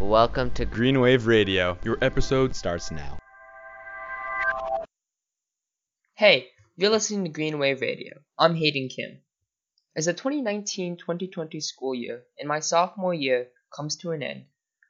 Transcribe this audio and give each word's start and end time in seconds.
Welcome 0.00 0.50
to 0.50 0.66
Green 0.66 1.00
Wave 1.00 1.26
Radio. 1.26 1.78
Your 1.82 1.96
episode 2.02 2.54
starts 2.54 2.90
now. 2.90 3.18
Hey, 6.12 6.48
you're 6.76 6.90
listening 6.90 7.24
to 7.24 7.30
Green 7.30 7.58
Wave 7.58 7.80
Radio. 7.80 8.18
I'm 8.38 8.54
Hayden 8.56 8.90
Kim. 8.94 9.22
As 9.96 10.04
the 10.04 10.12
2019-2020 10.12 11.62
school 11.62 11.94
year 11.94 12.24
and 12.38 12.46
my 12.46 12.60
sophomore 12.60 13.14
year 13.14 13.46
comes 13.74 13.96
to 13.96 14.10
an 14.10 14.22
end, 14.22 14.44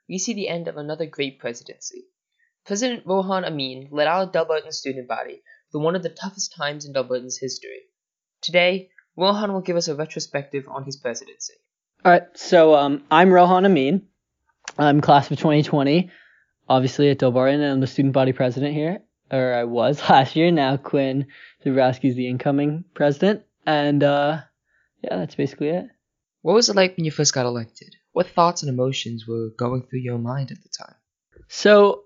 we 0.08 0.18
see 0.18 0.34
the 0.34 0.48
end 0.48 0.66
of 0.66 0.76
another 0.76 1.06
great 1.06 1.38
presidency. 1.38 2.06
President 2.66 3.06
Rohan 3.06 3.44
Amin 3.44 3.88
led 3.92 4.08
our 4.08 4.26
Delbarton 4.26 4.72
student 4.72 5.06
body 5.06 5.40
through 5.70 5.82
one 5.82 5.94
of 5.94 6.02
the 6.02 6.08
toughest 6.08 6.52
times 6.56 6.84
in 6.84 6.92
Delbarton's 6.92 7.38
history. 7.38 7.82
Today, 8.42 8.90
Rohan 9.16 9.52
will 9.52 9.60
give 9.60 9.76
us 9.76 9.86
a 9.86 9.94
retrospective 9.94 10.64
on 10.68 10.82
his 10.82 10.96
presidency. 10.96 11.54
All 12.04 12.10
right, 12.10 12.24
so 12.34 12.74
um, 12.74 13.04
I'm 13.08 13.32
Rohan 13.32 13.64
Amin. 13.64 14.08
I'm 14.78 15.00
class 15.00 15.30
of 15.30 15.38
2020, 15.38 16.10
obviously 16.68 17.10
at 17.10 17.18
Delbarton, 17.18 17.54
and 17.54 17.64
I'm 17.64 17.80
the 17.80 17.86
student 17.86 18.14
body 18.14 18.32
president 18.32 18.74
here, 18.74 19.00
or 19.30 19.54
I 19.54 19.64
was 19.64 20.00
last 20.08 20.36
year. 20.36 20.50
Now 20.50 20.76
Quinn 20.76 21.26
Zabrowski's 21.64 22.16
the 22.16 22.28
incoming 22.28 22.84
president, 22.94 23.42
and 23.64 24.02
uh, 24.02 24.40
yeah, 25.02 25.16
that's 25.16 25.34
basically 25.34 25.68
it. 25.68 25.86
What 26.42 26.54
was 26.54 26.68
it 26.68 26.76
like 26.76 26.96
when 26.96 27.04
you 27.04 27.10
first 27.10 27.34
got 27.34 27.46
elected? 27.46 27.96
What 28.12 28.28
thoughts 28.28 28.62
and 28.62 28.70
emotions 28.70 29.26
were 29.26 29.48
going 29.58 29.82
through 29.82 30.00
your 30.00 30.18
mind 30.18 30.50
at 30.50 30.62
the 30.62 30.68
time? 30.68 30.94
So, 31.48 32.04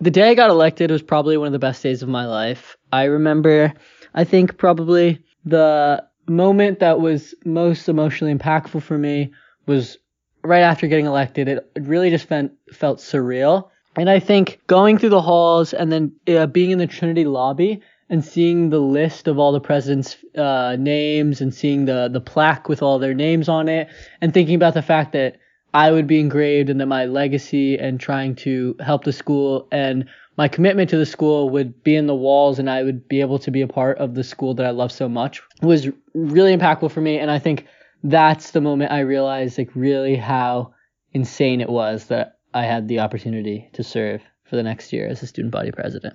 the 0.00 0.10
day 0.10 0.30
I 0.30 0.34
got 0.34 0.50
elected 0.50 0.90
was 0.90 1.02
probably 1.02 1.36
one 1.36 1.48
of 1.48 1.52
the 1.52 1.58
best 1.58 1.82
days 1.82 2.02
of 2.02 2.08
my 2.08 2.26
life. 2.26 2.76
I 2.92 3.04
remember, 3.04 3.72
I 4.14 4.24
think 4.24 4.56
probably 4.56 5.22
the 5.44 6.04
moment 6.28 6.80
that 6.80 7.00
was 7.00 7.34
most 7.44 7.88
emotionally 7.88 8.34
impactful 8.34 8.82
for 8.82 8.96
me 8.96 9.32
was 9.66 9.98
right 10.42 10.62
after 10.62 10.86
getting 10.86 11.06
elected. 11.06 11.48
It, 11.48 11.70
really 11.76 12.10
just 12.10 12.26
felt, 12.26 12.50
felt 12.72 12.98
surreal. 12.98 13.70
And 13.96 14.08
I 14.08 14.20
think 14.20 14.60
going 14.66 14.98
through 14.98 15.08
the 15.10 15.22
halls 15.22 15.72
and 15.72 15.90
then 15.90 16.12
uh, 16.28 16.46
being 16.46 16.70
in 16.70 16.78
the 16.78 16.86
Trinity 16.86 17.24
lobby 17.24 17.82
and 18.10 18.24
seeing 18.24 18.70
the 18.70 18.78
list 18.78 19.28
of 19.28 19.38
all 19.38 19.52
the 19.52 19.60
presidents' 19.60 20.16
uh, 20.36 20.76
names 20.78 21.40
and 21.40 21.52
seeing 21.52 21.84
the, 21.84 22.08
the 22.08 22.20
plaque 22.20 22.68
with 22.68 22.82
all 22.82 22.98
their 22.98 23.14
names 23.14 23.48
on 23.48 23.68
it 23.68 23.88
and 24.20 24.32
thinking 24.32 24.54
about 24.54 24.74
the 24.74 24.82
fact 24.82 25.12
that 25.12 25.36
I 25.74 25.90
would 25.90 26.06
be 26.06 26.20
engraved 26.20 26.70
and 26.70 26.80
that 26.80 26.86
my 26.86 27.04
legacy 27.04 27.78
and 27.78 28.00
trying 28.00 28.34
to 28.36 28.74
help 28.80 29.04
the 29.04 29.12
school 29.12 29.68
and 29.70 30.06
my 30.36 30.48
commitment 30.48 30.88
to 30.90 30.96
the 30.96 31.04
school 31.04 31.50
would 31.50 31.82
be 31.82 31.96
in 31.96 32.06
the 32.06 32.14
walls 32.14 32.58
and 32.58 32.70
I 32.70 32.82
would 32.84 33.08
be 33.08 33.20
able 33.20 33.38
to 33.40 33.50
be 33.50 33.60
a 33.60 33.68
part 33.68 33.98
of 33.98 34.14
the 34.14 34.24
school 34.24 34.54
that 34.54 34.64
I 34.64 34.70
love 34.70 34.92
so 34.92 35.08
much 35.08 35.42
was 35.60 35.88
really 36.14 36.56
impactful 36.56 36.90
for 36.92 37.00
me. 37.00 37.18
And 37.18 37.30
I 37.30 37.38
think 37.38 37.66
that's 38.02 38.50
the 38.52 38.60
moment 38.60 38.92
I 38.92 39.00
realized 39.00 39.58
like 39.58 39.70
really 39.74 40.16
how 40.16 40.74
insane 41.12 41.60
it 41.60 41.68
was 41.68 42.06
that 42.06 42.38
I 42.54 42.64
had 42.64 42.88
the 42.88 43.00
opportunity 43.00 43.70
to 43.74 43.82
serve 43.82 44.22
for 44.44 44.56
the 44.56 44.62
next 44.62 44.92
year 44.92 45.06
as 45.08 45.22
a 45.22 45.26
student 45.26 45.52
body 45.52 45.70
president. 45.70 46.14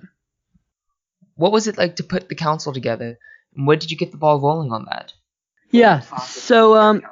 What 1.36 1.52
was 1.52 1.66
it 1.66 1.78
like 1.78 1.96
to 1.96 2.04
put 2.04 2.28
the 2.28 2.34
council 2.34 2.72
together? 2.72 3.18
And 3.56 3.66
where 3.66 3.76
did 3.76 3.90
you 3.90 3.96
get 3.96 4.10
the 4.12 4.18
ball 4.18 4.40
rolling 4.40 4.72
on 4.72 4.86
that? 4.90 5.12
Yeah, 5.70 6.00
so 6.00 6.76
um, 6.76 7.02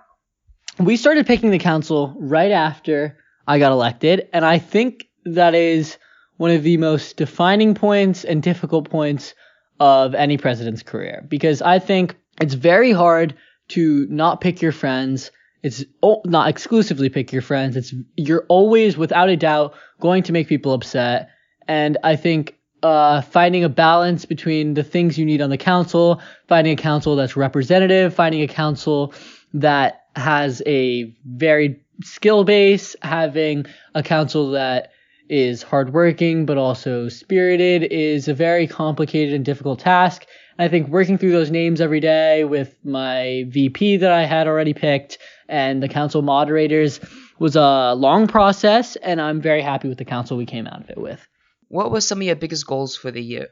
we 0.78 0.96
started 0.96 1.26
picking 1.26 1.50
the 1.50 1.58
council 1.58 2.14
right 2.18 2.52
after 2.52 3.18
I 3.46 3.58
got 3.58 3.72
elected, 3.72 4.28
and 4.32 4.44
I 4.44 4.58
think 4.58 5.06
that 5.24 5.54
is 5.54 5.98
one 6.36 6.52
of 6.52 6.62
the 6.62 6.76
most 6.76 7.16
defining 7.16 7.74
points 7.74 8.24
and 8.24 8.42
difficult 8.42 8.88
points 8.88 9.34
of 9.80 10.14
any 10.14 10.36
president's 10.36 10.82
career 10.82 11.24
because 11.28 11.60
I 11.60 11.80
think 11.80 12.16
it's 12.40 12.54
very 12.54 12.92
hard 12.92 13.34
to 13.72 14.06
not 14.08 14.40
pick 14.40 14.62
your 14.62 14.72
friends. 14.72 15.30
It's 15.62 15.84
not 16.24 16.48
exclusively 16.48 17.08
pick 17.08 17.32
your 17.32 17.42
friends. 17.42 17.76
It's 17.76 17.94
you're 18.16 18.44
always 18.48 18.96
without 18.96 19.28
a 19.28 19.36
doubt 19.36 19.74
going 20.00 20.24
to 20.24 20.32
make 20.32 20.48
people 20.48 20.72
upset, 20.72 21.30
and 21.68 21.98
I 22.02 22.16
think 22.16 22.56
uh, 22.82 23.20
finding 23.20 23.62
a 23.62 23.68
balance 23.68 24.24
between 24.24 24.74
the 24.74 24.82
things 24.82 25.16
you 25.16 25.24
need 25.24 25.40
on 25.40 25.50
the 25.50 25.58
council, 25.58 26.20
finding 26.48 26.72
a 26.72 26.82
council 26.82 27.14
that's 27.14 27.36
representative, 27.36 28.14
finding 28.14 28.42
a 28.42 28.48
council 28.48 29.14
that 29.54 30.06
has 30.16 30.62
a 30.66 31.14
varied 31.24 31.80
skill 32.02 32.44
base, 32.44 32.96
having 33.02 33.66
a 33.94 34.02
council 34.02 34.52
that 34.52 34.90
is 35.32 35.62
hardworking 35.62 36.44
but 36.44 36.58
also 36.58 37.08
spirited 37.08 37.82
is 37.84 38.28
a 38.28 38.34
very 38.34 38.66
complicated 38.66 39.34
and 39.34 39.46
difficult 39.46 39.78
task. 39.78 40.26
I 40.58 40.68
think 40.68 40.88
working 40.88 41.16
through 41.16 41.32
those 41.32 41.50
names 41.50 41.80
every 41.80 42.00
day 42.00 42.44
with 42.44 42.76
my 42.84 43.46
VP 43.48 43.96
that 43.96 44.12
I 44.12 44.26
had 44.26 44.46
already 44.46 44.74
picked 44.74 45.16
and 45.48 45.82
the 45.82 45.88
council 45.88 46.20
moderators 46.20 47.00
was 47.38 47.56
a 47.56 47.94
long 47.94 48.28
process, 48.28 48.96
and 48.96 49.20
I'm 49.20 49.40
very 49.40 49.62
happy 49.62 49.88
with 49.88 49.98
the 49.98 50.04
council 50.04 50.36
we 50.36 50.46
came 50.46 50.66
out 50.66 50.82
of 50.82 50.90
it 50.90 50.98
with. 50.98 51.26
What 51.68 51.90
were 51.90 52.02
some 52.02 52.18
of 52.18 52.22
your 52.22 52.36
biggest 52.36 52.66
goals 52.66 52.94
for 52.94 53.10
the 53.10 53.22
year? 53.22 53.48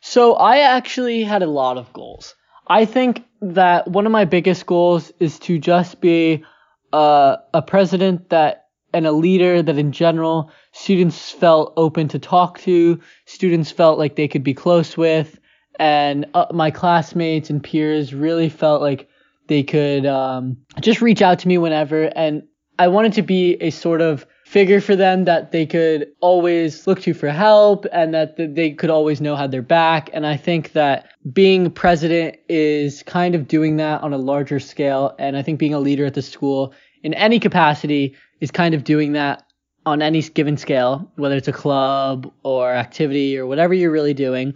So 0.00 0.34
I 0.34 0.58
actually 0.58 1.22
had 1.22 1.42
a 1.42 1.46
lot 1.46 1.78
of 1.78 1.92
goals. 1.92 2.34
I 2.66 2.84
think 2.84 3.24
that 3.40 3.88
one 3.88 4.04
of 4.04 4.12
my 4.12 4.24
biggest 4.24 4.66
goals 4.66 5.12
is 5.20 5.38
to 5.40 5.58
just 5.58 6.00
be 6.00 6.44
uh, 6.92 7.36
a 7.54 7.62
president 7.62 8.30
that 8.30 8.59
and 8.92 9.06
a 9.06 9.12
leader 9.12 9.62
that 9.62 9.78
in 9.78 9.92
general 9.92 10.50
students 10.72 11.30
felt 11.30 11.72
open 11.76 12.08
to 12.08 12.18
talk 12.18 12.58
to, 12.60 13.00
students 13.26 13.70
felt 13.70 13.98
like 13.98 14.16
they 14.16 14.28
could 14.28 14.44
be 14.44 14.54
close 14.54 14.96
with, 14.96 15.38
and 15.78 16.26
uh, 16.34 16.46
my 16.52 16.70
classmates 16.70 17.50
and 17.50 17.62
peers 17.62 18.12
really 18.12 18.48
felt 18.48 18.82
like 18.82 19.08
they 19.46 19.62
could 19.62 20.06
um, 20.06 20.56
just 20.80 21.00
reach 21.00 21.22
out 21.22 21.40
to 21.40 21.48
me 21.48 21.58
whenever. 21.58 22.04
And 22.16 22.44
I 22.78 22.88
wanted 22.88 23.14
to 23.14 23.22
be 23.22 23.54
a 23.60 23.70
sort 23.70 24.00
of 24.00 24.26
figure 24.46 24.80
for 24.80 24.96
them 24.96 25.24
that 25.26 25.52
they 25.52 25.64
could 25.64 26.08
always 26.20 26.86
look 26.86 27.00
to 27.00 27.14
for 27.14 27.28
help 27.28 27.86
and 27.92 28.12
that 28.14 28.36
they 28.36 28.72
could 28.72 28.90
always 28.90 29.20
know 29.20 29.36
had 29.36 29.50
their 29.52 29.62
back. 29.62 30.10
And 30.12 30.26
I 30.26 30.36
think 30.36 30.72
that 30.72 31.10
being 31.32 31.70
president 31.70 32.36
is 32.48 33.02
kind 33.04 33.34
of 33.34 33.46
doing 33.46 33.76
that 33.76 34.02
on 34.02 34.12
a 34.12 34.18
larger 34.18 34.58
scale. 34.58 35.14
And 35.18 35.36
I 35.36 35.42
think 35.42 35.58
being 35.58 35.74
a 35.74 35.78
leader 35.78 36.04
at 36.04 36.14
the 36.14 36.22
school 36.22 36.72
in 37.02 37.14
any 37.14 37.40
capacity 37.40 38.16
is 38.40 38.50
kind 38.50 38.74
of 38.74 38.84
doing 38.84 39.12
that 39.12 39.44
on 39.86 40.02
any 40.02 40.22
given 40.22 40.56
scale, 40.56 41.10
whether 41.16 41.36
it's 41.36 41.48
a 41.48 41.52
club 41.52 42.30
or 42.42 42.70
activity 42.70 43.38
or 43.38 43.46
whatever 43.46 43.74
you're 43.74 43.90
really 43.90 44.14
doing. 44.14 44.54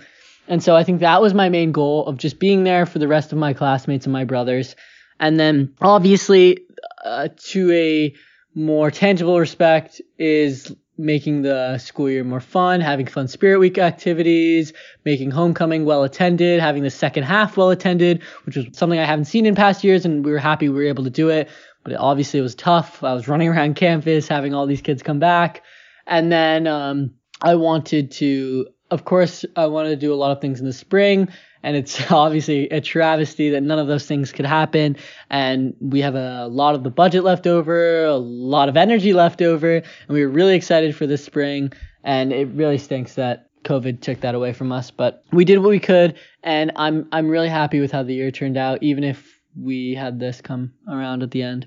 And 0.49 0.63
so 0.63 0.77
I 0.77 0.85
think 0.85 1.01
that 1.01 1.23
was 1.23 1.33
my 1.33 1.49
main 1.49 1.73
goal 1.73 2.07
of 2.07 2.19
just 2.19 2.39
being 2.39 2.65
there 2.65 2.85
for 2.85 2.99
the 2.99 3.09
rest 3.09 3.33
of 3.33 3.39
my 3.39 3.55
classmates 3.55 4.05
and 4.05 4.13
my 4.13 4.25
brothers. 4.25 4.77
And 5.19 5.41
then 5.41 5.75
obviously, 5.81 6.59
uh, 7.05 7.29
to 7.51 7.73
a 7.73 8.15
more 8.55 8.91
tangible 8.91 9.39
respect 9.39 10.01
is 10.19 10.75
making 10.97 11.43
the 11.43 11.79
school 11.79 12.09
year 12.09 12.23
more 12.23 12.41
fun, 12.41 12.81
having 12.81 13.07
fun 13.07 13.27
Spirit 13.27 13.59
Week 13.59 13.79
activities, 13.79 14.73
making 15.05 15.31
homecoming 15.31 15.85
well 15.85 16.05
attended, 16.05 16.61
having 16.61 16.83
the 16.83 16.91
second 16.91 17.25
half 17.25 17.57
well 17.57 17.71
attended, 17.71 18.23
which 18.45 18.57
was 18.57 18.67
something 18.73 18.99
I 18.99 19.05
haven't 19.05 19.25
seen 19.25 19.47
in 19.47 19.55
past 19.55 19.83
years, 19.83 20.05
and 20.05 20.25
we 20.25 20.31
were 20.31 20.39
happy 20.39 20.69
we 20.69 20.77
were 20.77 20.89
able 20.89 21.05
to 21.05 21.11
do 21.11 21.31
it. 21.31 21.49
But 21.85 21.93
it, 21.93 21.97
obviously, 22.01 22.41
it 22.41 22.43
was 22.43 22.55
tough. 22.55 23.05
I 23.05 23.15
was 23.15 23.29
running 23.29 23.49
around 23.49 23.77
campus, 23.77 24.27
having 24.27 24.55
all 24.55 24.67
these 24.67 24.83
kids 24.83 25.03
come 25.03 25.21
back, 25.21 25.63
and 26.07 26.33
then 26.33 26.67
um, 26.67 27.13
I 27.41 27.55
wanted 27.55 28.11
to, 28.13 28.67
of 28.91 29.05
course, 29.05 29.45
I 29.55 29.67
wanted 29.67 29.91
to 29.91 29.97
do 29.97 30.13
a 30.13 30.17
lot 30.17 30.33
of 30.33 30.41
things 30.41 30.61
in 30.61 30.67
the 30.67 30.73
spring 30.73 31.29
and 31.65 31.77
it's 31.77 31.99
obviously 32.13 32.69
a 32.69 32.81
travesty 32.81 33.51
that 33.51 33.63
none 33.63 33.81
of 33.81 33.89
those 33.89 34.07
things 34.07 34.31
could 34.31 34.47
happen. 34.47 34.97
And 35.31 35.75
we 35.81 36.03
have 36.03 36.15
a 36.15 36.47
lot 36.47 36.77
of 36.77 36.85
the 36.85 36.91
budget 36.91 37.25
left 37.25 37.49
over, 37.49 38.05
a 38.05 38.17
lot 38.17 38.69
of 38.69 38.77
energy 38.77 39.13
left 39.13 39.43
over, 39.43 39.77
and 39.77 39.85
we 40.09 40.25
were 40.25 40.31
really 40.31 40.55
excited 40.55 40.95
for 40.95 41.09
this 41.09 41.25
spring. 41.25 41.73
And 42.05 42.33
it 42.33 42.49
really 42.49 42.79
stinks 42.79 43.15
that 43.15 43.49
COVID 43.65 44.03
took 44.03 44.21
that 44.21 44.35
away 44.35 44.53
from 44.53 44.71
us, 44.71 44.91
but 44.91 45.25
we 45.33 45.47
did 45.47 45.59
what 45.59 45.71
we 45.71 45.81
could, 45.81 46.19
and 46.43 46.71
I'm 46.77 47.09
I'm 47.13 47.29
really 47.29 47.49
happy 47.49 47.81
with 47.81 47.91
how 47.91 48.03
the 48.03 48.13
year 48.13 48.31
turned 48.31 48.59
out, 48.59 48.83
even 48.83 49.05
if 49.05 49.41
we 49.59 49.95
had 49.95 50.21
this 50.21 50.43
come 50.43 50.75
around 50.87 51.23
at 51.23 51.31
the 51.31 51.43
end. 51.43 51.67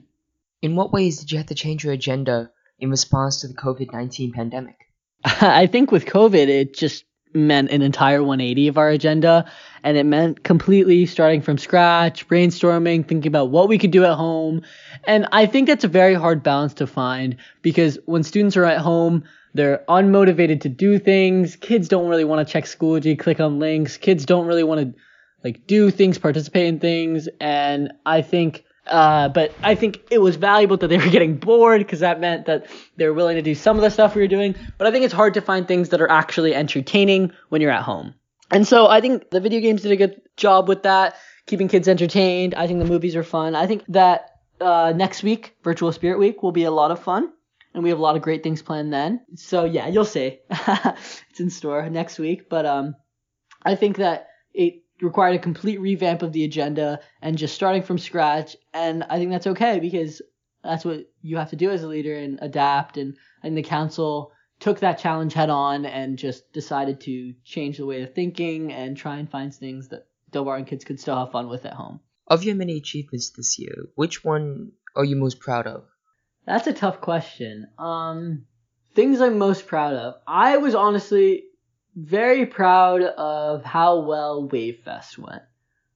In 0.62 0.76
what 0.76 0.92
ways 0.92 1.20
did 1.20 1.32
you 1.32 1.38
have 1.38 1.48
to 1.48 1.56
change 1.56 1.84
your 1.84 1.94
agenda 1.94 2.52
in 2.80 2.90
response 2.90 3.42
to 3.42 3.48
the 3.48 3.54
COVID 3.54 3.94
19 3.94 4.34
pandemic? 4.34 4.76
I 5.24 5.68
think 5.68 5.92
with 5.92 6.06
COVID, 6.06 6.48
it 6.48 6.76
just 6.76 7.04
meant 7.34 7.70
an 7.72 7.82
entire 7.82 8.24
180 8.24 8.68
of 8.68 8.78
our 8.78 8.90
agenda 8.90 9.50
and 9.84 9.98
it 9.98 10.06
meant 10.06 10.44
completely 10.44 11.06
starting 11.06 11.42
from 11.42 11.58
scratch 11.58 12.28
brainstorming 12.28 13.08
thinking 13.08 13.28
about 13.28 13.50
what 13.50 13.68
we 13.68 13.78
could 13.78 13.92
do 13.92 14.04
at 14.06 14.14
home 14.14 14.62
and 15.04 15.28
i 15.32 15.46
think 15.46 15.68
that's 15.68 15.84
a 15.84 15.90
very 15.90 16.14
hard 16.14 16.42
balance 16.42 16.74
to 16.74 16.88
find 16.88 17.36
because 17.62 18.00
when 18.06 18.24
students 18.24 18.56
are 18.58 18.66
at 18.66 18.80
home 18.80 19.24
they're 19.54 19.84
unmotivated 19.90 20.62
to 20.62 20.70
do 20.70 20.98
things 20.98 21.56
kids 21.58 21.88
don't 21.88 22.08
really 22.08 22.26
want 22.26 22.46
to 22.46 22.52
check 22.52 22.64
schoology 22.64 23.18
click 23.18 23.40
on 23.40 23.60
links 23.60 23.98
kids 23.98 24.26
don't 24.26 24.48
really 24.48 24.64
want 24.64 24.82
to 24.82 25.00
like 25.44 25.68
do 25.68 25.92
things 25.92 26.18
participate 26.18 26.66
in 26.66 26.80
things 26.80 27.28
and 27.40 27.92
i 28.06 28.22
think 28.22 28.64
uh, 28.90 29.30
but 29.30 29.54
I 29.64 29.76
think 29.76 30.02
it 30.12 30.20
was 30.20 30.36
valuable 30.36 30.78
that 30.78 30.88
they 30.88 30.98
were 30.98 31.10
getting 31.10 31.38
bored 31.38 31.80
because 31.80 32.00
that 32.00 32.20
meant 32.20 32.46
that 32.46 32.68
they 32.96 33.06
were 33.06 33.14
willing 33.14 33.36
to 33.36 33.42
do 33.42 33.56
some 33.56 33.78
of 33.78 33.82
the 33.82 33.90
stuff 33.90 34.16
we 34.16 34.22
were 34.22 34.28
doing. 34.28 34.56
But 34.78 34.88
I 34.88 34.92
think 34.92 35.06
it's 35.06 35.14
hard 35.14 35.34
to 35.36 35.42
find 35.42 35.68
things 35.68 35.90
that 35.90 36.02
are 36.02 36.10
actually 36.10 36.56
entertaining 36.56 37.32
when 37.50 37.62
you're 37.62 37.72
at 37.72 37.84
home. 37.84 38.16
And 38.52 38.68
so 38.68 38.88
I 38.88 39.02
think 39.02 39.30
the 39.30 39.40
video 39.40 39.60
games 39.60 39.82
did 39.82 39.92
a 39.92 39.98
good 39.98 40.22
job 40.38 40.68
with 40.68 40.84
that, 40.84 41.16
keeping 41.46 41.68
kids 41.68 41.88
entertained. 41.88 42.56
I 42.56 42.68
think 42.68 42.80
the 42.80 42.86
movies 42.86 43.16
are 43.16 43.24
fun. 43.24 43.56
I 43.56 43.68
think 43.68 43.84
that 43.90 44.40
uh, 44.62 44.94
next 44.96 45.24
week, 45.24 45.56
Virtual 45.64 45.92
Spirit 45.92 46.20
Week, 46.20 46.42
will 46.42 46.52
be 46.52 46.64
a 46.64 46.72
lot 46.72 46.92
of 46.92 47.00
fun. 47.00 47.32
and 47.74 47.84
we 47.84 47.90
have 47.90 48.00
a 48.00 48.02
lot 48.02 48.16
of 48.16 48.22
great 48.22 48.44
things 48.44 48.62
planned 48.62 48.92
then. 48.92 49.22
So 49.36 49.66
yeah, 49.66 49.88
you'll 49.88 50.06
see. 50.06 50.40
it's 50.50 51.40
in 51.40 51.50
store 51.50 51.90
next 51.90 52.18
week, 52.18 52.50
but 52.50 52.66
um, 52.66 52.96
I 53.64 53.76
think 53.76 53.98
that 53.98 54.30
it 54.54 54.84
required 55.02 55.36
a 55.36 55.40
complete 55.40 55.80
revamp 55.80 56.22
of 56.22 56.34
the 56.34 56.44
agenda 56.44 57.00
and 57.22 57.38
just 57.38 57.56
starting 57.56 57.84
from 57.84 57.98
scratch, 57.98 58.56
and 58.74 59.04
I 59.04 59.18
think 59.18 59.32
that's 59.32 59.48
okay 59.48 59.80
because 59.80 60.22
that's 60.64 60.86
what 60.86 61.06
you 61.22 61.38
have 61.38 61.52
to 61.52 61.56
do 61.56 61.70
as 61.70 61.84
a 61.84 61.88
leader 61.88 62.16
and 62.16 62.40
adapt. 62.42 62.98
And 62.98 63.16
and 63.44 63.58
the 63.58 63.64
council 63.64 64.32
took 64.60 64.80
that 64.80 65.00
challenge 65.00 65.34
head 65.34 65.50
on 65.50 65.86
and 65.86 66.18
just 66.18 66.52
decided 66.52 67.02
to 67.02 67.34
change 67.44 67.78
the 67.78 67.86
way 67.86 68.02
of 68.02 68.14
thinking 68.14 68.74
and 68.74 68.98
try 68.98 69.18
and 69.18 69.30
find 69.30 69.54
things 69.54 69.90
that 69.90 70.08
Delbarton 70.32 70.68
kids 70.68 70.84
could 70.84 71.00
still 71.00 71.18
have 71.18 71.32
fun 71.32 71.48
with 71.48 71.66
at 71.66 71.74
home. 71.74 72.00
Of 72.28 72.44
your 72.44 72.56
many 72.56 72.76
achievements 72.78 73.30
this 73.30 73.58
year, 73.60 73.88
which 73.96 74.24
one 74.24 74.72
are 74.96 75.06
you 75.06 75.16
most 75.16 75.40
proud 75.40 75.68
of? 75.68 75.86
That's 76.46 76.68
a 76.68 76.74
tough 76.74 77.02
question. 77.02 77.68
Um, 77.78 78.46
things 78.96 79.22
I'm 79.22 79.38
most 79.38 79.68
proud 79.68 79.94
of. 79.94 80.16
I 80.28 80.58
was 80.58 80.76
honestly 80.76 81.44
very 81.98 82.46
proud 82.46 83.02
of 83.02 83.64
how 83.66 84.00
well 84.02 84.48
Wavefest 84.48 85.18
went. 85.18 85.42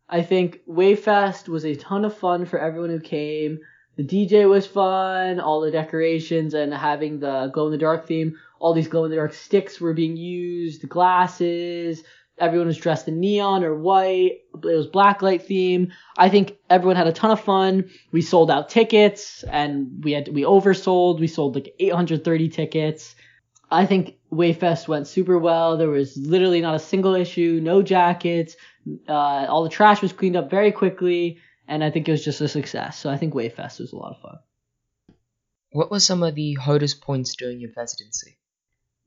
I 0.10 0.24
think 0.24 0.60
Wavefest 0.68 1.48
was 1.48 1.64
a 1.64 1.76
ton 1.76 2.06
of 2.06 2.18
fun 2.18 2.46
for 2.46 2.60
everyone 2.60 2.90
who 2.90 3.00
came. 3.00 3.60
The 3.98 4.04
DJ 4.04 4.50
was 4.50 4.66
fun, 4.66 5.40
all 5.40 5.62
the 5.62 5.70
decorations 5.70 6.56
and 6.56 6.74
having 6.74 7.20
the 7.20 7.52
glow 7.54 7.68
in 7.68 7.72
the 7.72 7.78
dark 7.78 8.08
theme. 8.08 8.36
All 8.60 8.74
these 8.74 8.88
glow 8.88 9.06
in 9.06 9.12
the 9.12 9.18
dark 9.18 9.34
sticks 9.34 9.80
were 9.80 9.94
being 9.94 10.18
used, 10.18 10.90
glasses, 10.90 12.04
everyone 12.40 12.68
was 12.68 12.78
dressed 12.78 13.08
in 13.08 13.20
neon 13.20 13.64
or 13.64 13.76
white. 13.76 14.40
It 14.56 14.66
was 14.66 14.88
black 14.88 15.22
light 15.22 15.44
theme. 15.44 15.92
I 16.18 16.30
think 16.30 16.58
everyone 16.70 16.96
had 16.96 17.08
a 17.08 17.14
ton 17.14 17.30
of 17.30 17.40
fun. 17.40 17.92
We 18.12 18.24
sold 18.24 18.50
out 18.50 18.70
tickets 18.70 19.44
and 19.44 20.04
we 20.04 20.14
had 20.14 20.30
we 20.30 20.42
oversold. 20.42 21.20
We 21.20 21.28
sold 21.28 21.54
like 21.56 21.76
830 21.80 22.50
tickets. 22.50 23.16
I 23.70 23.86
think 23.86 24.16
Wavefest 24.32 24.88
went 24.88 25.08
super 25.08 25.38
well. 25.38 25.78
There 25.78 25.90
was 25.90 26.16
literally 26.18 26.62
not 26.62 26.76
a 26.76 26.80
single 26.80 27.16
issue, 27.16 27.60
no 27.62 27.82
jackets. 27.82 28.56
Uh, 29.08 29.12
all 29.50 29.64
the 29.64 29.70
trash 29.70 30.02
was 30.02 30.14
cleaned 30.14 30.38
up 30.38 30.50
very 30.50 30.72
quickly, 30.72 31.40
and 31.68 31.84
I 31.84 31.92
think 31.92 32.08
it 32.08 32.12
was 32.12 32.24
just 32.24 32.42
a 32.42 32.48
success. 32.48 32.98
So 32.98 33.10
I 33.10 33.18
think 33.18 33.34
Wavefest 33.34 33.80
was 33.80 33.92
a 33.92 33.98
lot 33.98 34.16
of 34.16 34.22
fun. 34.22 34.40
What 35.72 35.92
were 35.92 36.00
some 36.00 36.24
of 36.24 36.36
the 36.36 36.54
hardest 36.54 37.02
points 37.02 37.36
during 37.36 37.60
your 37.60 37.72
presidency? 37.72 38.38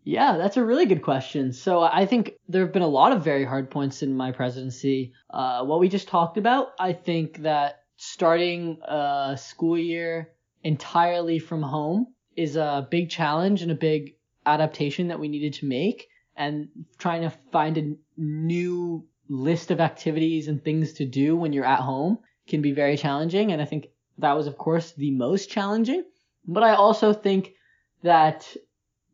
Yeah, 0.03 0.37
that's 0.37 0.59
a 0.59 0.65
really 0.65 0.85
good 0.85 1.03
question. 1.03 1.53
So 1.53 1.83
I 1.83 2.05
think 2.05 2.33
there 2.49 2.63
have 2.63 2.75
been 2.75 2.83
a 2.83 2.87
lot 2.87 3.13
of 3.13 3.25
very 3.25 3.45
hard 3.45 3.71
points 3.71 4.03
in 4.03 4.15
my 4.15 4.33
presidency. 4.33 5.15
Uh, 5.31 5.65
what 5.65 5.81
we 5.81 5.89
just 5.89 6.09
talked 6.09 6.37
about, 6.37 6.73
I 6.79 6.93
think 6.93 7.39
that 7.39 7.81
starting 7.97 8.79
a 8.83 9.37
school 9.39 9.79
year 9.79 10.33
entirely 10.63 11.39
from 11.39 11.63
home 11.63 12.15
is 12.37 12.57
a 12.57 12.87
big 12.91 13.09
challenge 13.09 13.63
and 13.63 13.71
a 13.71 13.77
big 13.77 14.17
adaptation 14.47 15.09
that 15.09 15.21
we 15.21 15.29
needed 15.29 15.55
to 15.55 15.67
make. 15.67 16.09
And 16.37 16.69
trying 16.99 17.23
to 17.23 17.31
find 17.53 17.79
a 17.79 17.95
new 18.17 19.07
list 19.29 19.71
of 19.71 19.81
activities 19.81 20.49
and 20.49 20.63
things 20.63 20.95
to 20.95 21.07
do 21.07 21.37
when 21.37 21.53
you're 21.53 21.65
at 21.65 21.81
home 21.81 22.19
can 22.49 22.61
be 22.61 22.73
very 22.73 22.97
challenging. 22.97 23.53
And 23.53 23.63
I 23.63 23.65
think 23.65 23.87
that 24.19 24.37
was, 24.37 24.47
of 24.47 24.59
course, 24.59 24.93
the 24.93 25.13
most 25.13 25.49
challenging. 25.49 26.05
But 26.47 26.65
I 26.65 26.75
also 26.75 27.13
think 27.13 27.55
that 28.03 28.55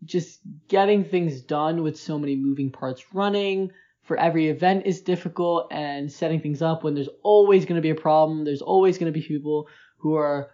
just 0.04 0.40
getting 0.68 1.04
things 1.04 1.42
done 1.42 1.82
with 1.82 1.98
so 1.98 2.18
many 2.18 2.36
moving 2.36 2.70
parts 2.70 3.14
running 3.14 3.70
for 4.02 4.16
every 4.16 4.48
event 4.48 4.86
is 4.86 5.02
difficult 5.02 5.68
and 5.70 6.10
setting 6.10 6.40
things 6.40 6.62
up 6.62 6.82
when 6.82 6.94
there's 6.94 7.08
always 7.22 7.64
going 7.64 7.76
to 7.76 7.82
be 7.82 7.90
a 7.90 7.94
problem 7.94 8.44
there's 8.44 8.62
always 8.62 8.98
going 8.98 9.12
to 9.12 9.18
be 9.18 9.24
people 9.24 9.68
who 9.98 10.14
are 10.14 10.50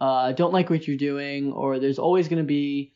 uh, 0.00 0.32
don't 0.32 0.52
like 0.52 0.70
what 0.70 0.86
you're 0.86 0.96
doing 0.96 1.52
or 1.52 1.78
there's 1.78 1.98
always 1.98 2.28
going 2.28 2.42
to 2.42 2.46
be 2.46 2.92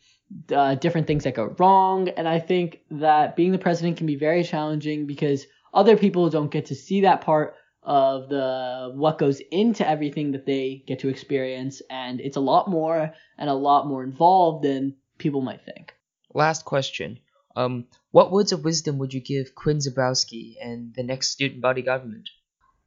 uh, 0.53 0.75
different 0.75 1.07
things 1.07 1.25
that 1.25 1.35
go 1.35 1.55
wrong 1.59 2.09
and 2.09 2.29
i 2.29 2.39
think 2.39 2.81
that 2.91 3.37
being 3.37 3.53
the 3.53 3.59
president 3.59 3.97
can 3.97 4.07
be 4.07 4.17
very 4.17 4.45
challenging 4.45 5.07
because 5.07 5.47
other 5.73 5.97
people 5.97 6.29
don't 6.29 6.51
get 6.51 6.67
to 6.67 6.75
see 6.75 7.03
that 7.03 7.21
part 7.21 7.55
of 7.83 8.29
the 8.29 8.93
what 8.95 9.19
goes 9.19 9.41
into 9.51 9.89
everything 9.89 10.33
that 10.33 10.45
they 10.45 10.83
get 10.87 10.99
to 10.99 11.09
experience 11.09 11.81
and 11.89 12.21
it's 12.21 12.37
a 12.37 12.41
lot 12.41 12.69
more 12.69 13.15
and 13.39 13.49
a 13.49 13.55
lot 13.55 13.87
more 13.87 14.03
involved 14.03 14.65
than 14.65 14.95
people 15.19 15.41
might 15.41 15.65
think. 15.65 15.95
Last 16.35 16.65
question. 16.65 17.19
Um, 17.57 17.87
what 18.13 18.31
words 18.31 18.53
of 18.53 18.65
wisdom 18.65 18.99
would 18.99 19.13
you 19.13 19.21
give 19.21 19.55
Quinn 19.55 19.79
Zabrowski 19.79 20.55
and 20.63 20.95
the 20.95 21.03
next 21.03 21.31
student 21.31 21.61
body 21.61 21.83
government? 21.83 22.29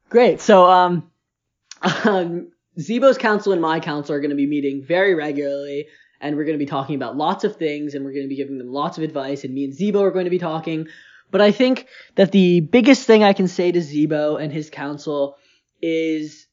Great. 0.08 0.40
So, 0.40 0.64
um, 0.66 1.10
um, 2.04 2.52
Zebo's 2.78 3.18
council 3.18 3.52
and 3.52 3.60
my 3.60 3.80
council 3.80 4.14
are 4.14 4.20
going 4.20 4.30
to 4.30 4.36
be 4.36 4.46
meeting 4.46 4.82
very 4.86 5.14
regularly, 5.14 5.88
and 6.22 6.36
we're 6.36 6.44
going 6.44 6.58
to 6.58 6.64
be 6.64 6.70
talking 6.70 6.94
about 6.94 7.16
lots 7.16 7.44
of 7.44 7.56
things, 7.56 7.94
and 7.94 8.04
we're 8.04 8.12
going 8.12 8.24
to 8.24 8.28
be 8.28 8.36
giving 8.36 8.56
them 8.56 8.72
lots 8.72 8.96
of 8.96 9.04
advice, 9.04 9.44
and 9.44 9.52
me 9.52 9.64
and 9.64 9.74
Zebo 9.74 10.00
are 10.00 10.12
going 10.12 10.24
to 10.24 10.30
be 10.30 10.38
talking. 10.38 10.86
But 11.30 11.40
I 11.40 11.50
think 11.50 11.86
that 12.14 12.30
the 12.30 12.60
biggest 12.60 13.06
thing 13.06 13.24
I 13.24 13.32
can 13.32 13.48
say 13.48 13.72
to 13.72 13.80
Zebo 13.80 14.40
and 14.40 14.52
his 14.52 14.70
council 14.70 15.36
is 15.82 16.46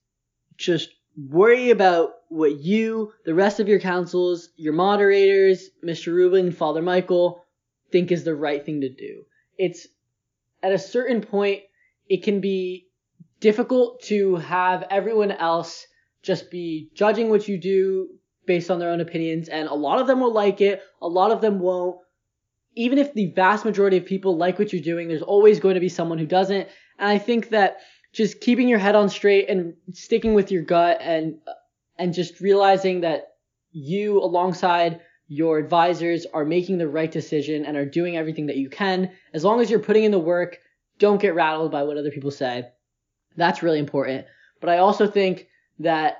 just 0.57 0.89
worry 1.15 1.69
about 1.69 2.11
what 2.29 2.59
you, 2.59 3.13
the 3.25 3.33
rest 3.33 3.59
of 3.59 3.67
your 3.67 3.79
councils, 3.79 4.49
your 4.55 4.73
moderators, 4.73 5.69
Mr. 5.85 6.13
Rubin 6.13 6.51
Father 6.51 6.81
Michael, 6.81 7.43
think 7.91 8.11
is 8.11 8.23
the 8.23 8.35
right 8.35 8.65
thing 8.65 8.81
to 8.81 8.89
do. 8.89 9.25
It's 9.57 9.87
at 10.63 10.71
a 10.71 10.79
certain 10.79 11.21
point, 11.21 11.61
it 12.07 12.23
can 12.23 12.41
be 12.41 12.87
difficult 13.39 14.01
to 14.03 14.35
have 14.37 14.85
everyone 14.89 15.31
else 15.31 15.87
just 16.21 16.51
be 16.51 16.89
judging 16.93 17.29
what 17.29 17.47
you 17.47 17.57
do 17.57 18.18
based 18.49 18.71
on 18.71 18.79
their 18.79 18.89
own 18.89 18.99
opinions, 18.99 19.47
and 19.47 19.69
a 19.69 19.75
lot 19.75 20.01
of 20.01 20.07
them 20.07 20.19
will 20.19 20.33
like 20.33 20.59
it, 20.59 20.81
a 21.03 21.07
lot 21.07 21.29
of 21.29 21.39
them 21.39 21.59
won't. 21.59 21.97
Even 22.75 22.97
if 22.97 23.13
the 23.13 23.31
vast 23.35 23.63
majority 23.63 23.97
of 23.97 24.07
people 24.07 24.37
like 24.37 24.57
what 24.57 24.73
you're 24.73 24.81
doing, 24.81 25.07
there's 25.07 25.21
always 25.21 25.59
going 25.59 25.75
to 25.75 25.79
be 25.79 25.87
someone 25.87 26.17
who 26.17 26.25
doesn't. 26.25 26.67
And 26.97 27.07
I 27.07 27.19
think 27.19 27.49
that 27.49 27.77
just 28.11 28.41
keeping 28.41 28.67
your 28.67 28.79
head 28.79 28.95
on 28.95 29.07
straight 29.07 29.49
and 29.49 29.75
sticking 29.93 30.33
with 30.33 30.51
your 30.51 30.63
gut 30.63 30.97
and 30.99 31.37
and 31.99 32.11
just 32.11 32.39
realizing 32.39 33.01
that 33.01 33.27
you 33.71 34.19
alongside 34.19 34.99
your 35.27 35.59
advisors 35.59 36.25
are 36.33 36.43
making 36.43 36.79
the 36.79 36.87
right 36.87 37.11
decision 37.11 37.65
and 37.65 37.77
are 37.77 37.85
doing 37.85 38.17
everything 38.17 38.47
that 38.47 38.57
you 38.57 38.67
can 38.67 39.11
as 39.31 39.43
long 39.43 39.61
as 39.61 39.69
you're 39.69 39.79
putting 39.79 40.05
in 40.05 40.11
the 40.11 40.17
work 40.17 40.57
don't 40.97 41.21
get 41.21 41.35
rattled 41.35 41.71
by 41.71 41.83
what 41.83 41.97
other 41.97 42.09
people 42.09 42.31
say 42.31 42.63
that's 43.37 43.61
really 43.61 43.77
important 43.77 44.25
but 44.59 44.71
i 44.71 44.79
also 44.79 45.05
think 45.05 45.47
that 45.77 46.17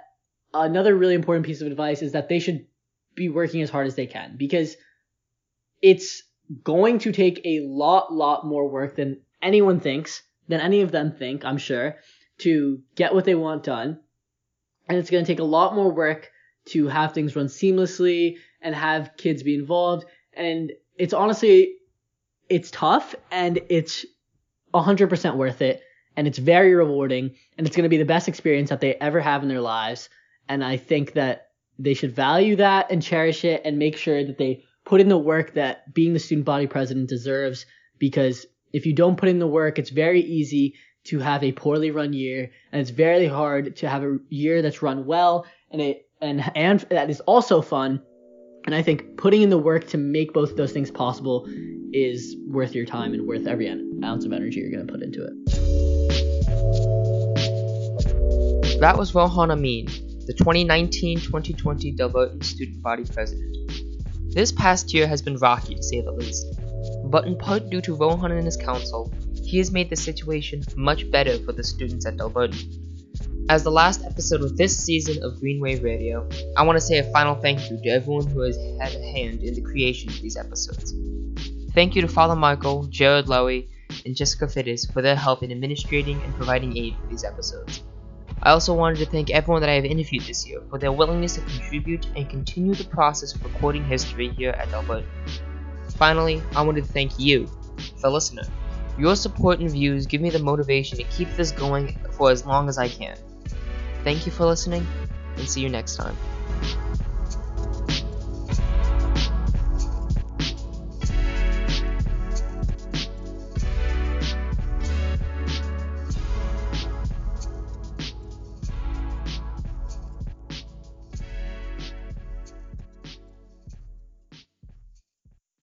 another 0.54 0.96
really 0.96 1.16
important 1.16 1.46
piece 1.46 1.62
of 1.62 1.68
advice 1.68 2.02
is 2.02 2.14
that 2.14 2.30
they 2.30 2.40
should 2.40 2.66
be 3.16 3.30
working 3.30 3.62
as 3.62 3.70
hard 3.70 3.88
as 3.88 3.96
they 3.96 4.08
can 4.08 4.36
because 4.38 4.76
it's 5.82 6.24
going 6.64 7.00
to 7.00 7.12
take 7.12 7.42
a 7.46 7.60
lot 7.62 8.14
lot 8.14 8.46
more 8.46 8.70
work 8.70 8.96
than 8.96 9.22
anyone 9.42 9.80
thinks 9.80 10.24
than 10.48 10.60
any 10.60 10.82
of 10.82 10.92
them 10.92 11.12
think, 11.12 11.46
I'm 11.46 11.58
sure, 11.58 11.98
to 12.40 12.82
get 12.96 13.14
what 13.14 13.26
they 13.26 13.36
want 13.36 13.64
done. 13.64 14.00
And 14.88 14.98
it's 14.98 15.12
going 15.12 15.24
to 15.24 15.32
take 15.32 15.40
a 15.40 15.44
lot 15.44 15.76
more 15.76 15.92
work 15.92 16.32
to 16.70 16.88
have 16.88 17.14
things 17.14 17.36
run 17.36 17.46
seamlessly 17.46 18.38
and 18.62 18.74
have 18.76 19.12
kids 19.18 19.44
be 19.44 19.56
involved. 19.56 20.06
And 20.34 20.72
it's 20.98 21.14
honestly, 21.14 21.76
it's 22.50 22.72
tough 22.72 23.16
and 23.32 23.60
it's 23.70 24.06
100% 24.74 25.36
worth 25.36 25.62
it. 25.62 25.82
And 26.18 26.28
it's 26.28 26.40
very 26.40 26.74
rewarding 26.74 27.36
and 27.58 27.68
it's 27.68 27.76
going 27.76 27.84
to 27.84 27.90
be 27.90 27.98
the 27.98 28.06
best 28.06 28.28
experience 28.28 28.72
that 28.72 28.82
they 28.82 28.96
ever 28.96 29.22
have 29.22 29.44
in 29.44 29.50
their 29.50 29.62
lives. 29.62 30.10
And 30.50 30.64
I 30.64 30.78
think 30.78 31.14
that 31.14 31.50
they 31.78 31.94
should 31.94 32.14
value 32.14 32.58
that 32.58 32.92
and 32.92 33.02
cherish 33.02 33.46
it 33.46 33.62
and 33.64 33.80
make 33.80 33.96
sure 33.96 34.26
that 34.26 34.38
they 34.38 34.64
put 34.84 35.00
in 35.00 35.08
the 35.08 35.18
work 35.18 35.54
that 35.54 35.94
being 35.94 36.14
the 36.14 36.20
student 36.20 36.46
body 36.46 36.68
president 36.68 37.08
deserves 37.08 37.66
because 38.00 38.46
if 38.74 38.86
you 38.86 38.94
don't 38.94 39.18
put 39.18 39.30
in 39.30 39.40
the 39.40 39.48
work, 39.48 39.80
it's 39.80 39.92
very 39.92 40.22
easy 40.22 40.76
to 41.06 41.20
have 41.20 41.44
a 41.44 41.52
poorly 41.52 41.92
run 41.92 42.14
year, 42.14 42.52
and 42.72 42.82
it's 42.82 42.90
very 42.92 43.28
hard 43.28 43.76
to 43.78 43.88
have 43.88 44.04
a 44.04 44.18
year 44.30 44.62
that's 44.62 44.82
run 44.82 45.06
well 45.06 45.46
and 45.72 45.82
it 45.82 46.08
and 46.22 46.52
and 46.56 46.82
that 46.90 47.10
is 47.10 47.22
also 47.22 47.62
fun. 47.62 48.02
And 48.66 48.76
I 48.76 48.82
think 48.82 49.18
putting 49.18 49.42
in 49.42 49.50
the 49.50 49.58
work 49.58 49.88
to 49.88 49.98
make 49.98 50.34
both 50.34 50.58
those 50.58 50.74
things 50.74 50.92
possible 50.92 51.48
is 51.94 52.36
worth 52.48 52.76
your 52.76 52.86
time 52.86 53.14
and 53.14 53.26
worth 53.26 53.48
every 53.48 53.70
ounce 54.04 54.26
of 54.26 54.34
energy 54.34 54.60
you're 54.60 54.72
going 54.72 54.86
to 54.86 54.92
put 54.92 55.02
into 55.02 55.24
it. 55.24 55.34
That 58.82 58.98
was 58.98 59.16
Rohan 59.16 59.52
Amin, 59.52 59.88
the 60.30 60.36
2019-2020 60.36 61.98
Delbarton 61.98 62.44
Student 62.44 62.82
Body 62.84 63.04
President. 63.04 63.72
This 64.34 64.52
past 64.52 64.94
year 64.94 65.08
has 65.08 65.22
been 65.22 65.38
rocky 65.38 65.74
to 65.74 65.84
say 65.84 66.02
the 66.02 66.12
least 66.12 66.46
but 67.06 67.26
in 67.26 67.36
part 67.36 67.70
due 67.70 67.82
to 67.82 67.96
Rohan 67.96 68.32
and 68.32 68.46
his 68.46 68.58
council, 68.58 69.12
he 69.44 69.58
has 69.58 69.72
made 69.72 69.90
the 69.90 69.96
situation 69.96 70.64
much 70.76 71.10
better 71.12 71.40
for 71.40 71.52
the 71.52 71.64
students 71.64 72.06
at 72.06 72.18
Delbarton. 72.18 72.86
As 73.50 73.64
the 73.64 73.72
last 73.72 74.06
episode 74.06 74.42
of 74.42 74.58
this 74.58 74.78
season 74.78 75.24
of 75.24 75.40
Greenwave 75.42 75.84
Radio, 75.84 76.30
I 76.56 76.64
want 76.64 76.78
to 76.78 76.86
say 76.86 77.00
a 77.00 77.12
final 77.12 77.36
thank 77.36 77.70
you 77.70 77.82
to 77.82 77.90
everyone 77.90 78.28
who 78.28 78.42
has 78.42 78.56
had 78.80 78.94
a 78.94 79.12
hand 79.12 79.42
in 79.42 79.56
the 79.56 79.62
creation 79.62 80.10
of 80.10 80.22
these 80.22 80.38
episodes. 80.38 80.94
Thank 81.74 81.96
you 81.96 82.02
to 82.04 82.08
Father 82.08 82.36
Michael, 82.36 82.84
Jared 82.84 83.26
Lowy, 83.26 83.68
and 84.06 84.16
Jessica 84.16 84.46
Fittis 84.46 84.92
for 84.94 85.02
their 85.02 85.16
help 85.16 85.42
in 85.42 85.52
administrating 85.52 86.22
and 86.22 86.34
providing 86.36 86.78
aid 86.78 86.96
for 87.02 87.08
these 87.08 87.24
episodes. 87.24 87.82
I 88.44 88.52
also 88.52 88.74
wanted 88.74 89.00
to 89.00 89.06
thank 89.06 89.30
everyone 89.30 89.62
that 89.62 89.70
I 89.70 89.76
have 89.76 89.86
interviewed 89.86 90.24
this 90.24 90.46
year 90.48 90.62
for 90.70 90.80
their 90.80 90.92
willingness 90.92 91.36
to 91.36 91.42
contribute 91.42 92.06
and 92.16 92.30
continue 92.30 92.74
the 92.74 92.86
process 92.86 93.34
of 93.34 93.44
recording 93.44 93.84
history 93.86 94.30
here 94.30 94.52
at 94.52 94.72
Delbarton. 94.72 95.10
Finally, 95.98 96.48
I 96.56 96.62
wanted 96.62 96.86
to 96.86 96.90
thank 96.92 97.20
you, 97.20 97.50
the 98.02 98.10
listener. 98.10 98.44
Your 98.98 99.16
support 99.16 99.60
and 99.60 99.72
views 99.72 100.06
give 100.08 100.22
me 100.22 100.30
the 100.30 100.40
motivation 100.40 100.98
to 100.98 101.04
keep 101.06 101.36
this 101.36 101.52
going 101.52 101.96
for 102.18 102.32
as 102.32 102.46
long 102.46 102.70
as 102.70 102.78
I 102.78 102.88
can. 102.90 103.18
Thank 104.04 104.26
you 104.26 104.32
for 104.32 104.46
listening, 104.46 104.90
and 105.38 105.50
see 105.50 105.62
you 105.62 105.70
next 105.70 105.96
time. 105.96 106.20